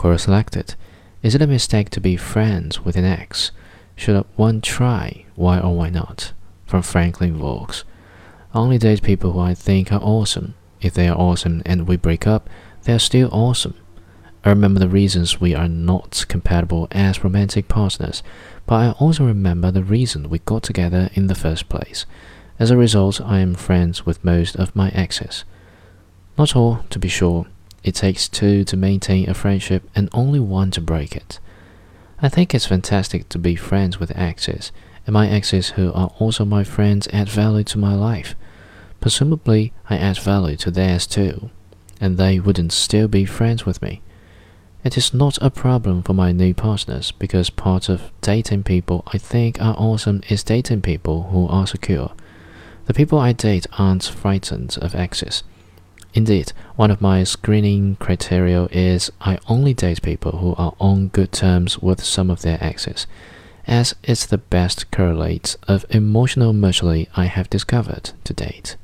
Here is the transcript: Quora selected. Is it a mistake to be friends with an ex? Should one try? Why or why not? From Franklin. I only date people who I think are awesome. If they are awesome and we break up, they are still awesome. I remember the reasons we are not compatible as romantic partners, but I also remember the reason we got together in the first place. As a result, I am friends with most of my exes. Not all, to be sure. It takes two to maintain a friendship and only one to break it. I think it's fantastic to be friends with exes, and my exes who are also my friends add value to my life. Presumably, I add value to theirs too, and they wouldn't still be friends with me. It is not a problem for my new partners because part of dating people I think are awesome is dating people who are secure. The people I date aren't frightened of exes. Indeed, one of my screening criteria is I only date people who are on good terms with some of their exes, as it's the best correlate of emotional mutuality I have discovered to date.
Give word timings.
Quora 0.00 0.18
selected. 0.18 0.76
Is 1.22 1.34
it 1.34 1.42
a 1.42 1.46
mistake 1.46 1.90
to 1.90 2.00
be 2.00 2.16
friends 2.16 2.82
with 2.82 2.96
an 2.96 3.04
ex? 3.04 3.50
Should 3.96 4.24
one 4.34 4.62
try? 4.62 5.26
Why 5.34 5.60
or 5.60 5.76
why 5.76 5.90
not? 5.90 6.32
From 6.64 6.80
Franklin. 6.80 7.38
I 7.38 8.58
only 8.58 8.78
date 8.78 9.02
people 9.02 9.32
who 9.32 9.40
I 9.40 9.52
think 9.52 9.92
are 9.92 10.00
awesome. 10.00 10.54
If 10.80 10.94
they 10.94 11.06
are 11.06 11.18
awesome 11.18 11.60
and 11.66 11.86
we 11.86 11.98
break 11.98 12.26
up, 12.26 12.48
they 12.84 12.94
are 12.94 12.98
still 12.98 13.28
awesome. 13.30 13.74
I 14.42 14.48
remember 14.48 14.80
the 14.80 14.88
reasons 14.88 15.38
we 15.38 15.54
are 15.54 15.68
not 15.68 16.24
compatible 16.28 16.88
as 16.92 17.22
romantic 17.22 17.68
partners, 17.68 18.22
but 18.64 18.76
I 18.76 18.90
also 18.92 19.26
remember 19.26 19.70
the 19.70 19.84
reason 19.84 20.30
we 20.30 20.38
got 20.38 20.62
together 20.62 21.10
in 21.12 21.26
the 21.26 21.34
first 21.34 21.68
place. 21.68 22.06
As 22.58 22.70
a 22.70 22.78
result, 22.78 23.20
I 23.20 23.40
am 23.40 23.54
friends 23.54 24.06
with 24.06 24.24
most 24.24 24.56
of 24.56 24.74
my 24.74 24.88
exes. 24.92 25.44
Not 26.38 26.56
all, 26.56 26.86
to 26.88 26.98
be 26.98 27.08
sure. 27.08 27.48
It 27.82 27.94
takes 27.94 28.28
two 28.28 28.64
to 28.64 28.76
maintain 28.76 29.28
a 29.28 29.34
friendship 29.34 29.88
and 29.94 30.08
only 30.12 30.40
one 30.40 30.70
to 30.72 30.80
break 30.80 31.16
it. 31.16 31.38
I 32.20 32.28
think 32.28 32.54
it's 32.54 32.66
fantastic 32.66 33.28
to 33.30 33.38
be 33.38 33.56
friends 33.56 33.98
with 33.98 34.16
exes, 34.16 34.72
and 35.06 35.14
my 35.14 35.28
exes 35.28 35.70
who 35.70 35.92
are 35.92 36.12
also 36.18 36.44
my 36.44 36.64
friends 36.64 37.08
add 37.12 37.28
value 37.28 37.64
to 37.64 37.78
my 37.78 37.94
life. 37.94 38.34
Presumably, 39.00 39.72
I 39.88 39.96
add 39.96 40.18
value 40.18 40.56
to 40.58 40.70
theirs 40.70 41.06
too, 41.06 41.50
and 42.00 42.18
they 42.18 42.38
wouldn't 42.38 42.72
still 42.72 43.08
be 43.08 43.24
friends 43.24 43.64
with 43.64 43.80
me. 43.80 44.02
It 44.84 44.96
is 44.96 45.12
not 45.12 45.38
a 45.42 45.50
problem 45.50 46.02
for 46.02 46.14
my 46.14 46.32
new 46.32 46.54
partners 46.54 47.12
because 47.12 47.50
part 47.50 47.88
of 47.88 48.10
dating 48.20 48.64
people 48.64 49.02
I 49.08 49.18
think 49.18 49.60
are 49.60 49.74
awesome 49.76 50.22
is 50.28 50.42
dating 50.42 50.82
people 50.82 51.24
who 51.24 51.46
are 51.48 51.66
secure. 51.66 52.12
The 52.86 52.94
people 52.94 53.18
I 53.18 53.32
date 53.32 53.66
aren't 53.78 54.04
frightened 54.04 54.78
of 54.80 54.94
exes. 54.94 55.44
Indeed, 56.12 56.52
one 56.76 56.90
of 56.90 57.00
my 57.00 57.22
screening 57.24 57.96
criteria 57.96 58.64
is 58.72 59.12
I 59.20 59.38
only 59.48 59.74
date 59.74 60.02
people 60.02 60.38
who 60.38 60.54
are 60.56 60.74
on 60.80 61.08
good 61.08 61.30
terms 61.30 61.78
with 61.78 62.02
some 62.02 62.30
of 62.30 62.42
their 62.42 62.62
exes, 62.62 63.06
as 63.66 63.94
it's 64.02 64.26
the 64.26 64.38
best 64.38 64.90
correlate 64.90 65.56
of 65.68 65.86
emotional 65.90 66.52
mutuality 66.52 67.08
I 67.16 67.26
have 67.26 67.48
discovered 67.48 68.10
to 68.24 68.32
date. 68.34 68.76